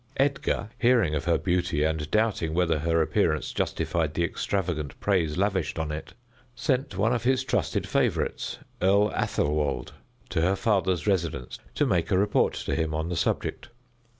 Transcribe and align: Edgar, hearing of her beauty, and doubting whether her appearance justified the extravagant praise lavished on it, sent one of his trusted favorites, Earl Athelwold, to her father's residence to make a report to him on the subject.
Edgar, 0.17 0.71
hearing 0.79 1.13
of 1.13 1.25
her 1.25 1.37
beauty, 1.37 1.83
and 1.83 2.09
doubting 2.09 2.55
whether 2.55 2.79
her 2.79 3.03
appearance 3.03 3.53
justified 3.53 4.15
the 4.15 4.23
extravagant 4.23 4.99
praise 4.99 5.37
lavished 5.37 5.77
on 5.77 5.91
it, 5.91 6.15
sent 6.55 6.97
one 6.97 7.13
of 7.13 7.21
his 7.23 7.43
trusted 7.43 7.87
favorites, 7.87 8.57
Earl 8.81 9.11
Athelwold, 9.11 9.91
to 10.29 10.41
her 10.41 10.55
father's 10.55 11.05
residence 11.05 11.59
to 11.75 11.85
make 11.85 12.09
a 12.09 12.17
report 12.17 12.55
to 12.55 12.73
him 12.73 12.95
on 12.95 13.09
the 13.09 13.15
subject. 13.15 13.69